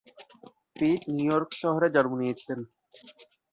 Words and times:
পিট 0.75 1.01
New 1.15 1.27
York 1.27 1.49
শহরে 1.61 1.87
জন্ম 1.95 2.11
নিয়েছিলেন। 2.21 2.59